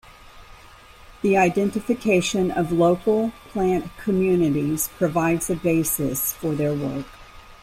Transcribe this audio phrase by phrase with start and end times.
[1.21, 7.05] The identification of local plant communities provides a basis for their work.